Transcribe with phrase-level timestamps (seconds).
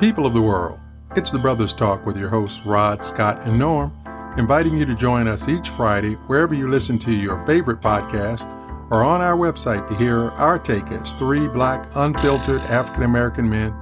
[0.00, 0.78] People of the world,
[1.16, 3.92] it's the Brothers Talk with your hosts Rod, Scott, and Norm,
[4.36, 8.52] inviting you to join us each Friday wherever you listen to your favorite podcast
[8.90, 13.74] or on our website to hear our take as three black, unfiltered African American men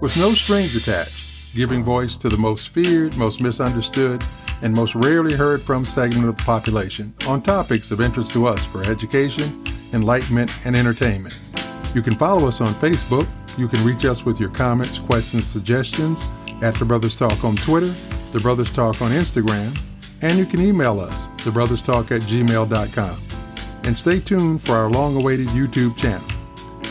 [0.00, 4.22] with no strings attached, giving voice to the most feared, most misunderstood,
[4.62, 8.64] and most rarely heard from segment of the population on topics of interest to us
[8.64, 11.38] for education, enlightenment, and entertainment.
[11.94, 13.28] You can follow us on Facebook.
[13.58, 16.22] You can reach us with your comments, questions, suggestions
[16.62, 17.92] at The Brothers Talk on Twitter,
[18.30, 19.76] The Brothers Talk on Instagram,
[20.22, 23.18] and you can email us, thebrotherstalk at gmail.com.
[23.82, 26.24] And stay tuned for our long awaited YouTube channel.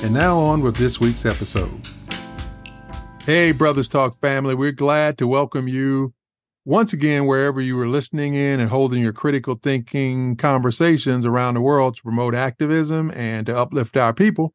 [0.04, 1.72] And now on with this week's episode.
[3.24, 6.14] Hey, Brothers Talk family, we're glad to welcome you
[6.66, 11.62] once again wherever you are listening in and holding your critical thinking conversations around the
[11.62, 14.54] world to promote activism and to uplift our people.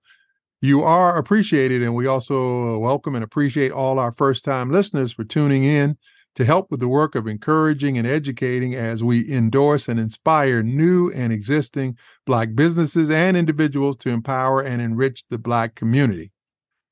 [0.65, 5.11] You are appreciated, and we also uh, welcome and appreciate all our first time listeners
[5.11, 5.99] for tuning in
[6.37, 11.11] to help with the work of encouraging and educating as we endorse and inspire new
[11.11, 16.31] and existing Black businesses and individuals to empower and enrich the Black community.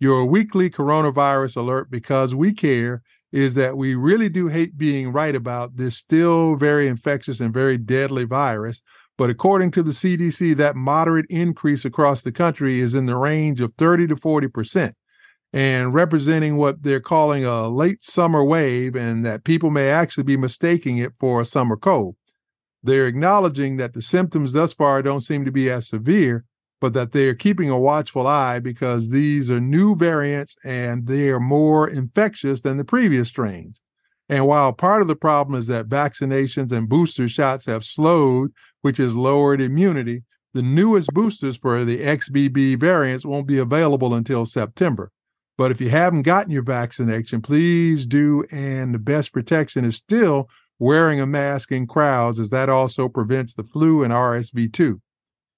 [0.00, 5.36] Your weekly coronavirus alert, because we care, is that we really do hate being right
[5.36, 8.82] about this still very infectious and very deadly virus.
[9.20, 13.60] But according to the CDC, that moderate increase across the country is in the range
[13.60, 14.94] of 30 to 40%,
[15.52, 20.38] and representing what they're calling a late summer wave, and that people may actually be
[20.38, 22.16] mistaking it for a summer cold.
[22.82, 26.46] They're acknowledging that the symptoms thus far don't seem to be as severe,
[26.80, 31.38] but that they're keeping a watchful eye because these are new variants and they are
[31.38, 33.82] more infectious than the previous strains.
[34.30, 38.98] And while part of the problem is that vaccinations and booster shots have slowed, which
[38.98, 40.22] has lowered immunity,
[40.54, 45.10] the newest boosters for the XBB variants won't be available until September.
[45.58, 48.44] But if you haven't gotten your vaccination, please do.
[48.52, 53.54] And the best protection is still wearing a mask in crowds, as that also prevents
[53.54, 55.00] the flu and RSV too.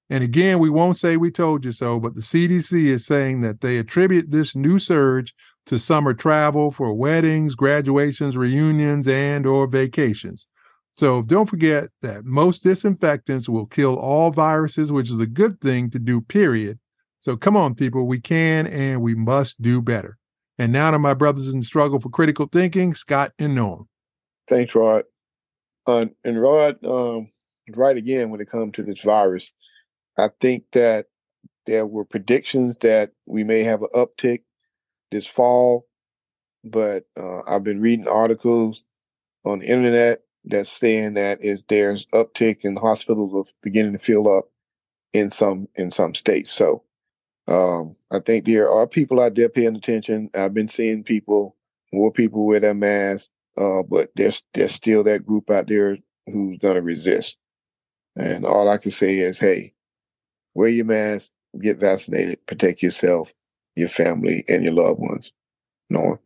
[0.08, 3.60] And again, we won't say we told you so, but the CDC is saying that
[3.60, 5.34] they attribute this new surge
[5.66, 10.46] to summer travel for weddings, graduations, reunions, and or vacations.
[10.96, 15.90] So don't forget that most disinfectants will kill all viruses, which is a good thing
[15.90, 16.78] to do, period.
[17.20, 20.18] So come on, people, we can and we must do better.
[20.58, 23.88] And now to my brothers in struggle for critical thinking, Scott and Norm.
[24.48, 25.04] Thanks, Rod.
[25.86, 27.30] Uh, and Rod, um,
[27.74, 29.50] right again when it comes to this virus.
[30.18, 31.06] I think that
[31.66, 34.42] there were predictions that we may have an uptick
[35.12, 35.86] this fall,
[36.64, 38.84] but uh, I've been reading articles
[39.44, 44.28] on the internet that's saying that is there's uptick in hospitals of beginning to fill
[44.28, 44.46] up
[45.12, 46.50] in some in some states.
[46.50, 46.82] So
[47.48, 50.30] um, I think there are people out there paying attention.
[50.34, 51.56] I've been seeing people,
[51.92, 56.58] more people wear their masks, uh, but there's there's still that group out there who's
[56.58, 57.36] gonna resist.
[58.16, 59.74] And all I can say is, hey,
[60.54, 61.30] wear your mask,
[61.60, 63.32] get vaccinated, protect yourself,
[63.76, 65.32] your family, and your loved ones.
[65.90, 66.18] Norm.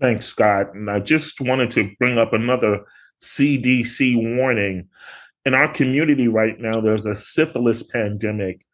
[0.00, 0.74] Thanks, Scott.
[0.74, 2.84] And I just wanted to bring up another
[3.20, 4.88] CDC warning.
[5.44, 8.64] In our community right now, there's a syphilis pandemic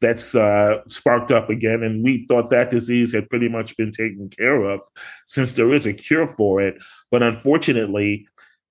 [0.00, 1.82] that's uh, sparked up again.
[1.82, 4.80] And we thought that disease had pretty much been taken care of
[5.26, 6.74] since there is a cure for it.
[7.10, 8.26] But unfortunately,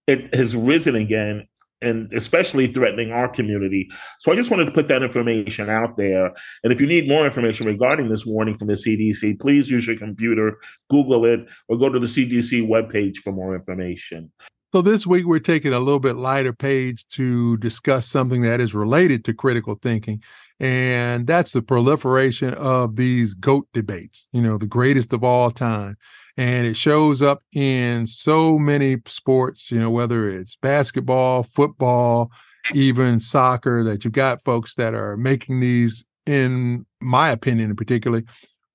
[0.07, 1.47] it has risen again
[1.81, 3.89] and especially threatening our community.
[4.19, 6.31] So I just wanted to put that information out there.
[6.63, 9.97] And if you need more information regarding this warning from the CDC, please use your
[9.97, 10.57] computer,
[10.89, 14.31] Google it, or go to the CDC webpage for more information.
[14.73, 18.73] So this week we're taking a little bit lighter page to discuss something that is
[18.73, 20.23] related to critical thinking.
[20.61, 25.97] And that's the proliferation of these GOAT debates, you know, the greatest of all time
[26.37, 32.31] and it shows up in so many sports you know whether it's basketball football
[32.73, 38.23] even soccer that you've got folks that are making these in my opinion in particularly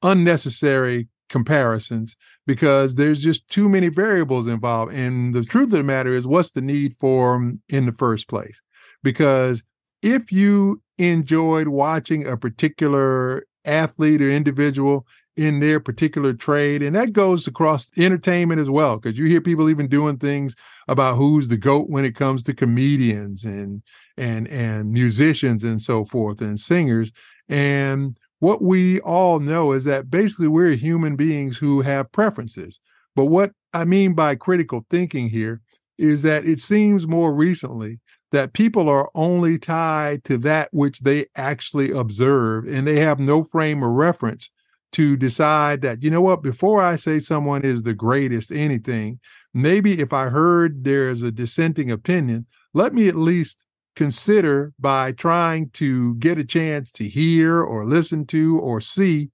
[0.03, 4.93] unnecessary comparisons because there's just too many variables involved.
[4.93, 8.29] And the truth of the matter is what's the need for them in the first
[8.29, 8.63] place?
[9.03, 9.65] Because
[10.03, 15.07] if you enjoyed watching a particular athlete or individual
[15.37, 16.83] in their particular trade.
[16.83, 20.57] And that goes across entertainment as well, because you hear people even doing things
[20.89, 23.83] about who's the GOAT when it comes to comedians and
[24.17, 27.13] and and musicians and so forth and singers.
[27.49, 32.81] And what we all know is that basically we're human beings who have preferences.
[33.15, 35.61] But what I mean by critical thinking here
[35.99, 38.01] is that it seems more recently
[38.33, 43.43] that people are only tied to that which they actually observe and they have no
[43.43, 44.51] frame of reference
[44.97, 49.21] to decide that, you know what, before I say someone is the greatest anything,
[49.53, 55.69] maybe if I heard there's a dissenting opinion, let me at least consider by trying
[55.75, 59.29] to get a chance to hear or listen to or see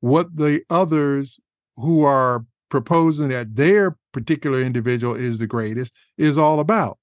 [0.00, 1.40] what the others
[1.76, 6.98] who are proposing that their particular individual is the greatest is all about.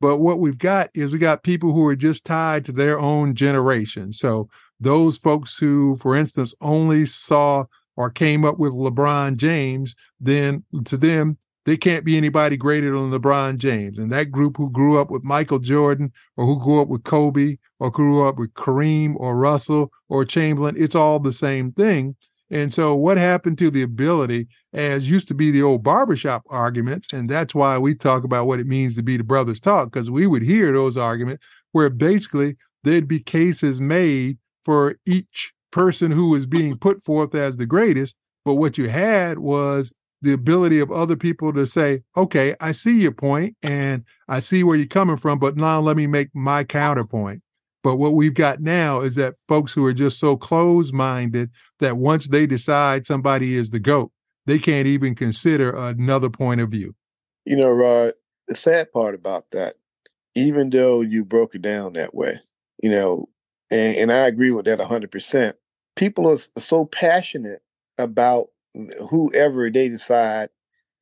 [0.00, 3.34] But what we've got is we got people who are just tied to their own
[3.34, 4.14] generation.
[4.14, 4.48] So
[4.80, 7.64] those folks who, for instance, only saw
[7.96, 11.36] or came up with LeBron James, then to them,
[11.66, 13.98] they can't be anybody greater than LeBron James.
[13.98, 17.58] And that group who grew up with Michael Jordan or who grew up with Kobe
[17.78, 22.16] or grew up with Kareem or Russell or Chamberlain, it's all the same thing.
[22.50, 27.12] And so, what happened to the ability, as used to be the old barbershop arguments,
[27.12, 30.10] and that's why we talk about what it means to be the brothers talk, because
[30.10, 36.30] we would hear those arguments where basically there'd be cases made for each person who
[36.30, 38.16] was being put forth as the greatest.
[38.44, 39.92] But what you had was
[40.22, 44.62] the ability of other people to say, okay, I see your point and I see
[44.62, 47.42] where you're coming from, but now let me make my counterpoint.
[47.82, 51.96] But what we've got now is that folks who are just so close minded that
[51.96, 54.12] once they decide somebody is the GOAT,
[54.44, 56.94] they can't even consider another point of view.
[57.46, 58.12] You know, Rod,
[58.48, 59.76] the sad part about that,
[60.34, 62.38] even though you broke it down that way,
[62.82, 63.29] you know,
[63.70, 65.54] and, and I agree with that 100%,
[65.96, 67.62] people are so passionate
[67.98, 68.48] about
[69.10, 70.50] whoever they decide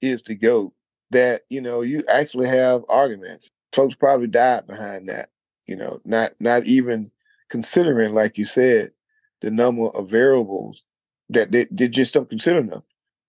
[0.00, 0.72] is the GOAT
[1.10, 3.48] that, you know, you actually have arguments.
[3.72, 5.28] Folks probably died behind that
[5.68, 7.12] you know, not not even
[7.50, 8.88] considering, like you said,
[9.42, 10.82] the number of variables
[11.28, 12.82] that they, they just don't consider them.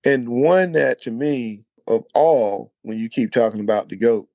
[0.06, 4.28] And one that to me of all, when you keep talking about the GOAT,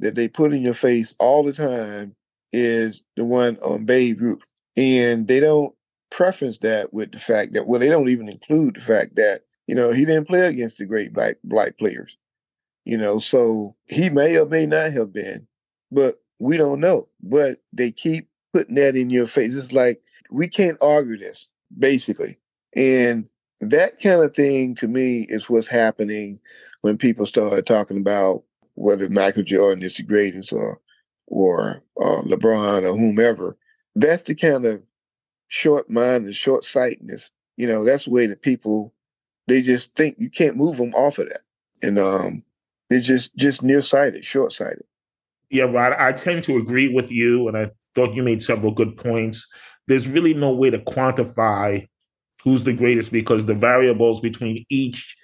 [0.00, 2.16] that they put in your face all the time
[2.54, 4.40] is the one on Babe Ruth.
[4.76, 5.74] And they don't
[6.10, 9.74] preference that with the fact that, well, they don't even include the fact that, you
[9.74, 12.16] know, he didn't play against the great black black players.
[12.84, 15.46] You know, so he may or may not have been.
[15.90, 19.56] But we don't know, but they keep putting that in your face.
[19.56, 21.48] It's like we can't argue this,
[21.78, 22.38] basically.
[22.76, 23.28] And
[23.60, 26.40] that kind of thing to me is what's happening
[26.82, 28.42] when people start talking about
[28.74, 30.80] whether Michael Jordan is the greatest or
[31.26, 33.56] or uh, LeBron or whomever.
[33.94, 34.82] That's the kind of
[35.48, 37.30] short mind and short sightedness.
[37.56, 38.92] You know, that's the way that people
[39.46, 41.42] they just think you can't move them off of that,
[41.82, 42.42] and um,
[42.88, 44.84] they're just just nearsighted, short sighted.
[45.50, 48.96] Yeah, Rod, I tend to agree with you, and I thought you made several good
[48.96, 49.46] points.
[49.86, 51.86] There's really no way to quantify
[52.42, 55.16] who's the greatest because the variables between each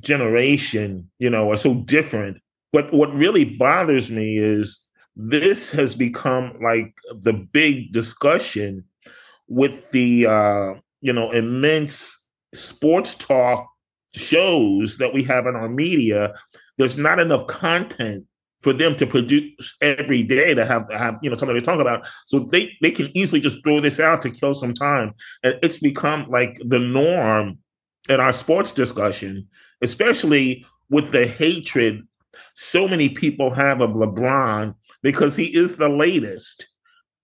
[0.00, 2.38] generation, you know, are so different.
[2.72, 4.80] But what really bothers me is
[5.28, 8.84] this has become like the big discussion
[9.48, 12.18] with the uh, you know immense
[12.54, 13.68] sports talk
[14.14, 16.34] shows that we have in our media.
[16.78, 18.26] There's not enough content
[18.60, 22.06] for them to produce every day to have, have you know something to talk about.
[22.26, 25.12] So they they can easily just throw this out to kill some time,
[25.42, 27.58] and it's become like the norm
[28.08, 29.48] in our sports discussion,
[29.82, 32.06] especially with the hatred
[32.54, 36.68] so many people have of LeBron because he is the latest,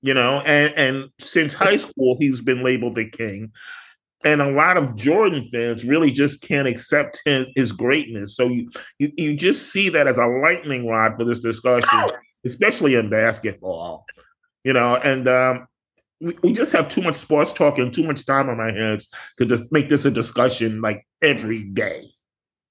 [0.03, 3.53] you know, and and since high school he's been labeled the king
[4.27, 8.35] and a lot of Jordan fans really just can't accept his, his greatness.
[8.35, 8.69] So you,
[8.99, 12.11] you, you just see that as a lightning rod for this discussion,
[12.45, 14.05] especially in basketball.
[14.65, 15.69] You know, and um,
[16.21, 19.07] we, we just have too much sports talk and too much time on our hands
[19.39, 22.03] to just make this a discussion like every day.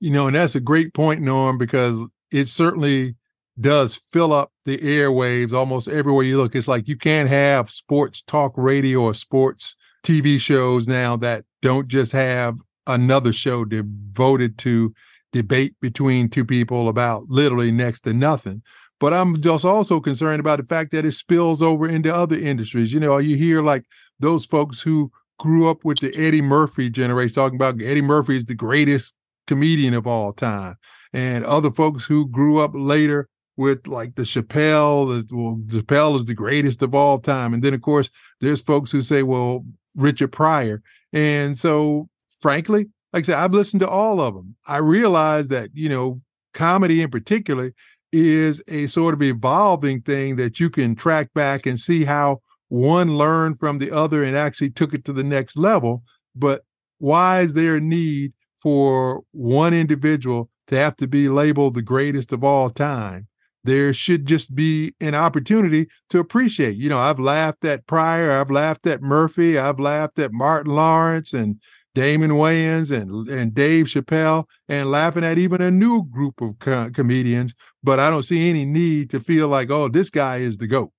[0.01, 1.98] You know, and that's a great point, Norm, because
[2.32, 3.15] it certainly
[3.60, 6.55] does fill up the airwaves almost everywhere you look.
[6.55, 11.88] It's like you can't have sports talk radio or sports TV shows now that don't
[11.88, 14.94] just have another show devoted to
[15.32, 18.62] debate between two people about literally next to nothing.
[19.00, 22.94] But I'm just also concerned about the fact that it spills over into other industries.
[22.94, 23.86] You know, you hear like
[24.20, 28.46] those folks who grew up with the Eddie Murphy generation talking about Eddie Murphy is
[28.46, 29.13] the greatest
[29.48, 30.75] comedian of all time.
[31.16, 36.34] And other folks who grew up later with like the Chappelle, well, Chappelle is the
[36.34, 37.54] greatest of all time.
[37.54, 38.10] And then, of course,
[38.42, 40.82] there's folks who say, well, Richard Pryor.
[41.14, 42.10] And so,
[42.42, 44.58] frankly, like I said, I've listened to all of them.
[44.68, 46.20] I realize that, you know,
[46.54, 47.74] comedy in particular
[48.12, 53.18] is a sort of evolving thing that you can track back and see how one
[53.18, 56.04] learned from the other and actually took it to the next level.
[56.36, 56.66] But
[56.98, 62.34] why is there a need for one individual to have to be labeled the greatest
[62.34, 63.28] of all time?
[63.66, 66.76] there should just be an opportunity to appreciate.
[66.76, 71.34] You know, I've laughed at Pryor, I've laughed at Murphy, I've laughed at Martin Lawrence
[71.34, 71.60] and
[71.96, 76.92] Damon Wayans and and Dave Chappelle and laughing at even a new group of co-
[76.94, 80.68] comedians, but I don't see any need to feel like, oh, this guy is the
[80.68, 80.92] goat.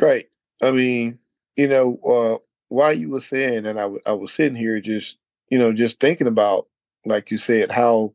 [0.00, 0.26] Right.
[0.62, 1.18] I mean,
[1.56, 2.38] you know, uh,
[2.68, 5.16] while you were saying, and I, w- I was sitting here just,
[5.48, 6.68] you know, just thinking about,
[7.04, 8.12] like you said, how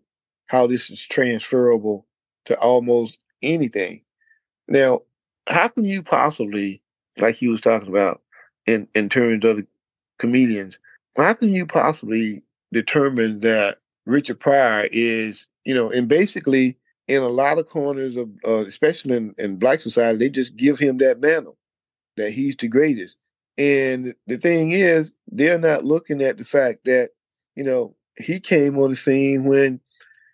[0.48, 2.06] how this is transferable
[2.46, 4.01] to almost anything.
[4.68, 5.01] Now,
[5.48, 6.82] how can you possibly,
[7.18, 8.22] like he was talking about,
[8.66, 9.68] in in terms of the
[10.20, 10.77] comedians,
[11.16, 16.77] how can you possibly determine that Richard Pryor is, you know, and basically
[17.08, 20.77] in a lot of corners of, uh, especially in, in Black society, they just give
[20.77, 21.58] him that mantle
[22.18, 23.18] that he's the greatest.
[23.58, 27.12] And the thing is, they're not looking at the fact that,
[27.56, 29.80] you know, he came on the scene when,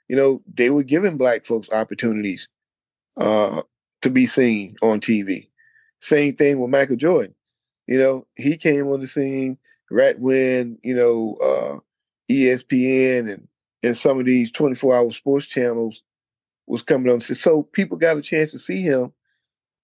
[0.07, 2.48] you know, they were giving black folks opportunities
[3.17, 3.62] uh,
[4.01, 5.48] to be seen on TV.
[6.01, 7.33] Same thing with Michael Jordan.
[7.88, 9.57] You know, he came on the scene
[9.91, 11.79] right when, you know, uh,
[12.31, 13.48] ESPN and,
[13.83, 16.01] and some of these 24 hour sports channels
[16.67, 17.22] was coming on.
[17.22, 19.12] So people got a chance to see him,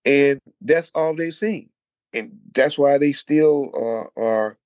[0.06, 1.70] and that's all they've seen.
[2.14, 4.58] And that's why they still uh, are,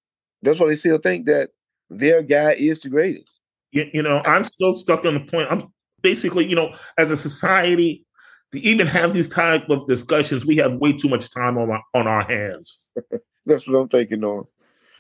[0.41, 1.50] that's why they still think that
[1.89, 3.32] their guy is the greatest.
[3.74, 5.51] You, you know, I'm still stuck on the point.
[5.51, 8.06] I'm basically, you know, as a society,
[8.53, 11.84] to even have these type of discussions, we have way too much time on our,
[11.96, 12.86] on our hands.
[13.48, 14.46] That's what I'm thinking on.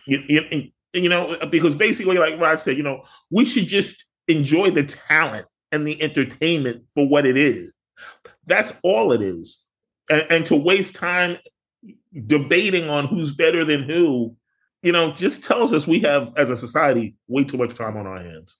[0.07, 4.71] You, you, you know, because basically, like Rod said, you know, we should just enjoy
[4.71, 7.73] the talent and the entertainment for what it is.
[8.47, 9.59] That's all it is.
[10.09, 11.37] And, and to waste time
[12.25, 14.35] debating on who's better than who,
[14.81, 18.07] you know, just tells us we have, as a society, way too much time on
[18.07, 18.57] our hands.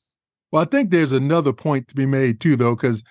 [0.54, 3.02] Well, I think there's another point to be made too, though, because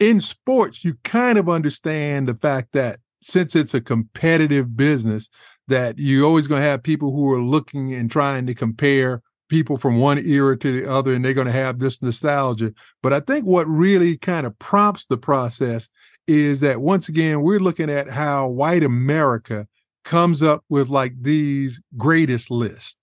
[0.00, 5.30] in sports, you kind of understand the fact that since it's a competitive business,
[5.66, 9.78] that you're always going to have people who are looking and trying to compare people
[9.78, 12.70] from one era to the other, and they're going to have this nostalgia.
[13.02, 15.88] But I think what really kind of prompts the process
[16.26, 19.66] is that once again, we're looking at how white America
[20.04, 22.99] comes up with like these greatest lists.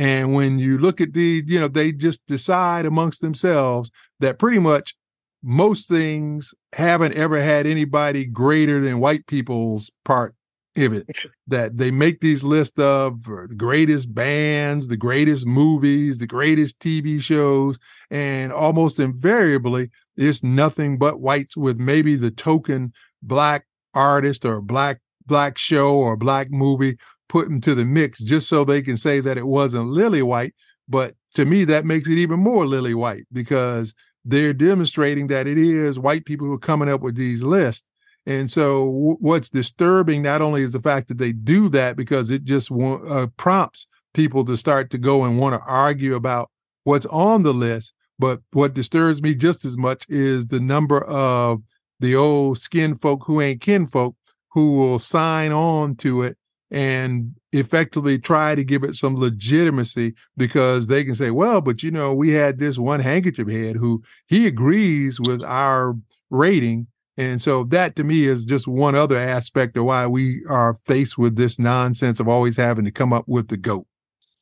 [0.00, 3.90] And when you look at the, you know, they just decide amongst themselves
[4.20, 4.94] that pretty much
[5.42, 10.34] most things haven't ever had anybody greater than white people's part
[10.74, 11.06] of it.
[11.48, 17.20] That they make these lists of the greatest bands, the greatest movies, the greatest TV
[17.20, 17.76] shows,
[18.08, 25.00] and almost invariably it's nothing but whites with maybe the token black artist or black
[25.26, 26.96] black show or black movie
[27.30, 30.52] put into the mix just so they can say that it wasn't lily white.
[30.88, 33.94] But to me, that makes it even more lily white because
[34.24, 37.84] they're demonstrating that it is white people who are coming up with these lists.
[38.26, 42.30] And so, w- what's disturbing not only is the fact that they do that because
[42.30, 46.50] it just uh, prompts people to start to go and want to argue about
[46.82, 51.62] what's on the list, but what disturbs me just as much is the number of
[52.00, 54.16] the old skin folk who ain't kin folk
[54.52, 56.36] who will sign on to it
[56.70, 61.90] and effectively try to give it some legitimacy because they can say, well, but you
[61.90, 65.96] know, we had this one handkerchief head who he agrees with our
[66.30, 66.86] rating.
[67.16, 71.18] And so that to me is just one other aspect of why we are faced
[71.18, 73.86] with this nonsense of always having to come up with the goat.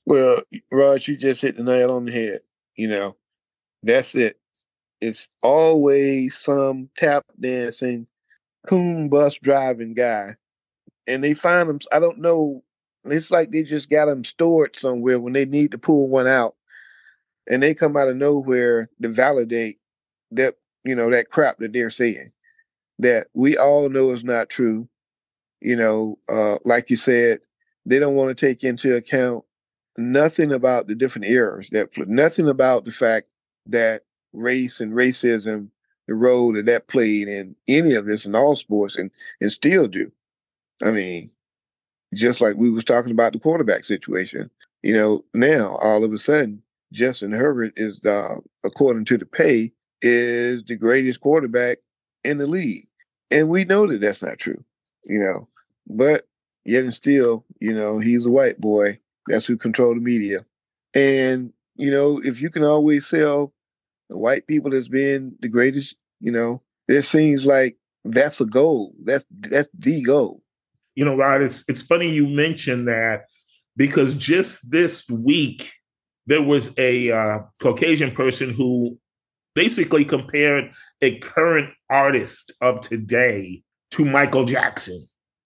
[0.04, 2.40] Well, Rod, you just hit the nail on the head.
[2.76, 3.16] You know,
[3.82, 4.38] that's it.
[5.00, 8.06] It's always some tap dancing,
[8.68, 10.34] coon bus driving guy
[11.08, 11.80] and they find them.
[11.92, 12.62] I don't know.
[13.04, 16.54] It's like they just got them stored somewhere when they need to pull one out,
[17.48, 19.78] and they come out of nowhere to validate
[20.32, 22.30] that you know that crap that they're saying
[22.98, 24.88] that we all know is not true.
[25.60, 27.38] You know, uh, like you said,
[27.84, 29.44] they don't want to take into account
[29.96, 33.26] nothing about the different errors that nothing about the fact
[33.66, 35.70] that race and racism
[36.06, 39.10] the role that that played in any of this in all sports and
[39.40, 40.10] and still do
[40.82, 41.30] I mean,
[42.14, 44.50] just like we was talking about the quarterback situation,
[44.82, 49.72] you know, now all of a sudden Justin Herbert is the, according to the pay,
[50.02, 51.78] is the greatest quarterback
[52.24, 52.88] in the league,
[53.30, 54.64] and we know that that's not true,
[55.04, 55.48] you know.
[55.88, 56.26] But
[56.64, 58.98] yet and still, you know, he's a white boy.
[59.26, 60.44] That's who control the media,
[60.94, 63.52] and you know, if you can always sell
[64.10, 68.94] the white people as being the greatest, you know, it seems like that's a goal.
[69.04, 70.42] That's that's the goal
[70.98, 73.26] you know, Rod, it's it's funny you mentioned that
[73.76, 75.70] because just this week
[76.26, 78.98] there was a uh, Caucasian person who
[79.54, 83.62] basically compared a current artist of today
[83.92, 85.00] to Michael Jackson,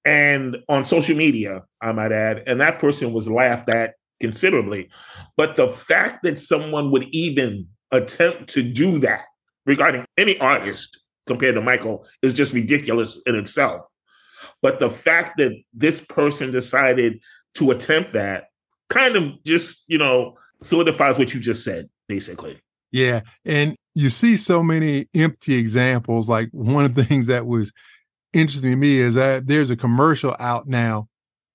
[0.06, 4.88] and on social media, I might add, and that person was laughed at considerably.
[5.37, 9.25] But the fact that someone would even attempt to do that
[9.66, 13.82] regarding any artist compared to Michael is just ridiculous in itself.
[14.61, 17.21] But the fact that this person decided
[17.55, 18.49] to attempt that
[18.89, 22.59] kind of just, you know, solidifies what you just said, basically.
[22.91, 23.23] Yeah.
[23.45, 26.29] And you see so many empty examples.
[26.29, 27.73] Like one of the things that was
[28.33, 31.09] interesting to me is that there's a commercial out now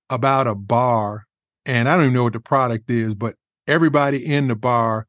[0.09, 1.25] about a bar,
[1.65, 3.35] and I don't even know what the product is, but
[3.67, 5.07] everybody in the bar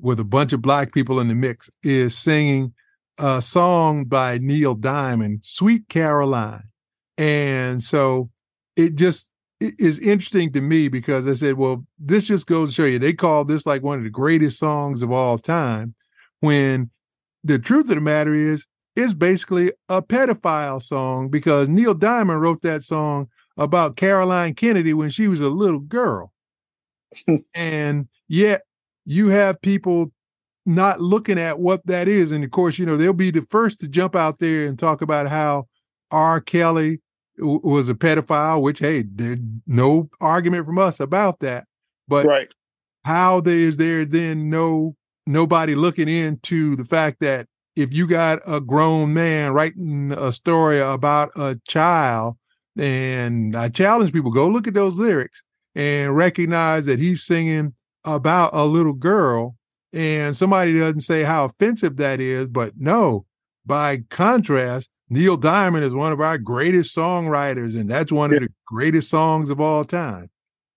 [0.00, 2.74] with a bunch of black people in the mix is singing
[3.18, 6.64] a song by Neil Diamond, Sweet Caroline.
[7.16, 8.30] And so
[8.76, 12.84] it just is interesting to me because I said, well, this just goes to show
[12.84, 15.94] you they call this like one of the greatest songs of all time.
[16.40, 16.90] When
[17.42, 18.66] the truth of the matter is,
[18.96, 25.10] it's basically a pedophile song because Neil Diamond wrote that song about Caroline Kennedy when
[25.10, 26.32] she was a little girl.
[27.54, 28.62] and yet
[29.04, 30.12] you have people
[30.66, 32.32] not looking at what that is.
[32.32, 35.02] And of course, you know, they'll be the first to jump out there and talk
[35.02, 35.66] about how
[36.10, 36.40] R.
[36.40, 37.00] Kelly
[37.38, 39.04] w- was a pedophile, which, hey,
[39.66, 41.66] no argument from us about that.
[42.08, 42.48] But right.
[43.04, 48.40] how there is there then no nobody looking into the fact that if you got
[48.46, 52.36] a grown man writing a story about a child,
[52.76, 55.42] and I challenge people, go look at those lyrics
[55.74, 57.74] and recognize that he's singing
[58.04, 59.56] about a little girl
[59.94, 63.26] and somebody doesn't say how offensive that is, but no,
[63.64, 68.38] by contrast, Neil Diamond is one of our greatest songwriters, and that's one yeah.
[68.38, 70.28] of the greatest songs of all time.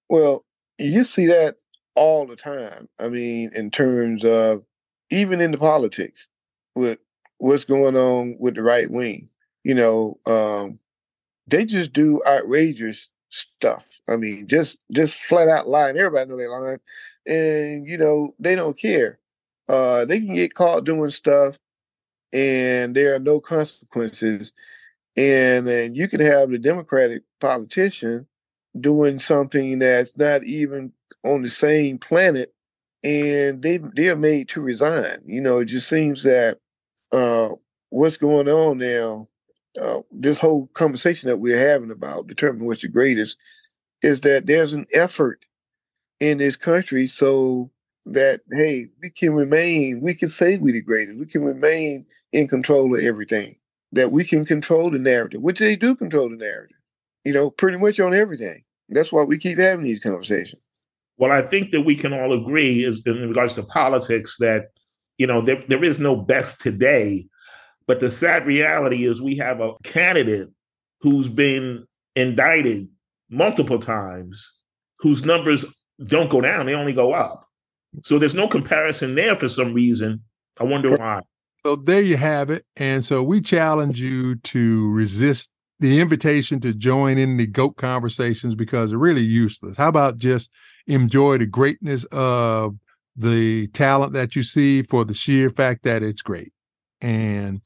[0.10, 0.46] Well,
[0.77, 1.56] you see that
[1.96, 2.88] all the time.
[3.00, 4.63] I mean, in terms of
[5.10, 6.27] even in the politics
[6.75, 7.00] with
[7.39, 9.27] what's going on with the right wing,
[9.63, 10.77] you know, um,
[11.48, 13.89] they just do outrageous stuff.
[14.08, 15.98] I mean, just just flat out lying.
[15.98, 16.79] Everybody know they lying,
[17.25, 19.17] and you know they don't care.
[19.67, 21.58] Uh, they can get caught doing stuff,
[22.34, 24.51] and there are no consequences.
[25.15, 28.27] And then you can have the Democratic politician
[28.79, 30.92] doing something that's not even
[31.24, 32.53] on the same planet,
[33.03, 35.20] and they they are made to resign.
[35.25, 36.59] You know, it just seems that
[37.11, 37.50] uh,
[37.90, 39.27] what's going on now,
[39.81, 43.37] uh, this whole conversation that we're having about determining what's the greatest,
[44.03, 45.40] is that there's an effort
[46.20, 47.72] in this country so
[48.05, 52.48] that hey, we can remain, we can say we're the greatest, we can remain in
[52.48, 53.55] control of everything,
[53.92, 56.77] that we can control the narrative, which they do control the narrative,
[57.24, 58.63] you know, pretty much on everything.
[58.90, 60.61] That's why we keep having these conversations.
[61.18, 64.68] Well, I think that we can all agree is in regards to politics that,
[65.18, 67.27] you know, there, there is no best today.
[67.87, 70.50] But the sad reality is we have a candidate
[71.01, 71.85] who's been
[72.16, 72.87] indicted
[73.29, 74.51] multiple times,
[75.00, 75.66] whose numbers
[76.05, 77.48] don't go down, they only go up.
[78.03, 80.22] So there's no comparison there for some reason.
[80.59, 81.22] I wonder why.
[81.68, 82.64] So there you have it.
[82.77, 85.50] And so we challenge you to resist
[85.82, 89.75] the invitation to join in the GOAT conversations because they're really useless.
[89.75, 90.50] How about just
[90.88, 92.77] enjoy the greatness of
[93.18, 96.53] the talent that you see for the sheer fact that it's great?
[97.01, 97.62] And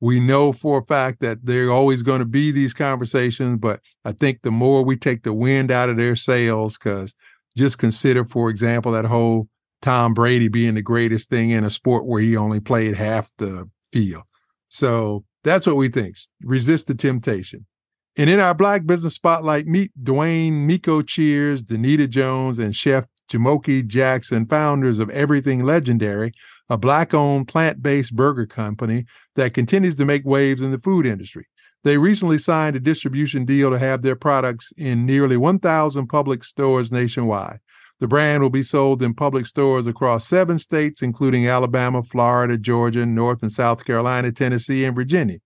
[0.00, 3.80] we know for a fact that there are always going to be these conversations, but
[4.04, 7.14] I think the more we take the wind out of their sails, because
[7.56, 9.48] just consider, for example, that whole
[9.86, 13.70] Tom Brady being the greatest thing in a sport where he only played half the
[13.92, 14.24] field.
[14.66, 16.16] So that's what we think.
[16.42, 17.66] Resist the temptation.
[18.16, 23.86] And in our Black Business Spotlight, meet Dwayne Miko Cheers, Danita Jones, and Chef Jumoke
[23.86, 26.32] Jackson, founders of Everything Legendary,
[26.68, 29.04] a Black owned plant based burger company
[29.36, 31.46] that continues to make waves in the food industry.
[31.84, 36.90] They recently signed a distribution deal to have their products in nearly 1,000 Publix stores
[36.90, 37.60] nationwide.
[37.98, 43.06] The brand will be sold in Publix stores across seven states, including Alabama, Florida, Georgia,
[43.06, 45.38] North and South Carolina, Tennessee, and Virginia.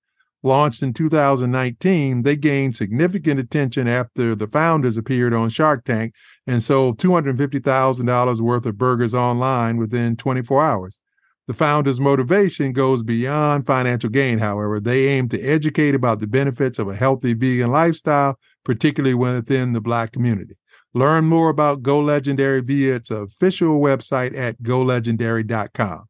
[0.43, 6.15] Launched in 2019, they gained significant attention after the founders appeared on Shark Tank
[6.47, 10.99] and sold $250,000 worth of burgers online within 24 hours.
[11.47, 14.81] The founders' motivation goes beyond financial gain, however.
[14.81, 19.81] They aim to educate about the benefits of a healthy vegan lifestyle, particularly within the
[19.81, 20.57] Black community.
[20.93, 26.07] Learn more about Go Legendary via its official website at golegendary.com.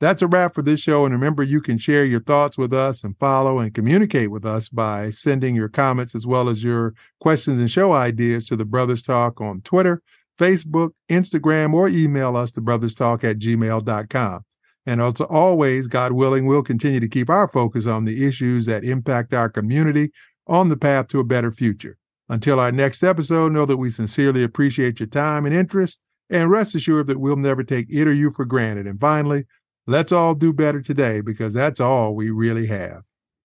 [0.00, 1.04] That's a wrap for this show.
[1.04, 4.68] And remember, you can share your thoughts with us and follow and communicate with us
[4.68, 9.02] by sending your comments as well as your questions and show ideas to the Brothers
[9.02, 10.02] Talk on Twitter,
[10.38, 14.44] Facebook, Instagram, or email us to brotherstalk at gmail.com.
[14.86, 18.84] And as always, God willing, we'll continue to keep our focus on the issues that
[18.84, 20.12] impact our community
[20.46, 21.97] on the path to a better future.
[22.28, 26.74] Until our next episode, know that we sincerely appreciate your time and interest, and rest
[26.74, 28.86] assured that we'll never take it or you for granted.
[28.86, 29.46] And finally,
[29.86, 33.02] let's all do better today because that's all we really have.